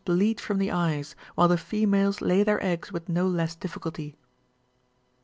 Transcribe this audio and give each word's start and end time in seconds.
5^9 0.01 0.05
bleed 0.05 0.41
from 0.41 0.57
the 0.57 0.71
eyes, 0.71 1.15
while 1.35 1.47
the 1.47 1.59
females 1.59 2.21
lay 2.21 2.41
their 2.41 2.57
eggs 2.65 2.91
with 2.91 3.07
no 3.07 3.27
less 3.27 3.53
difficulty. 3.55 4.15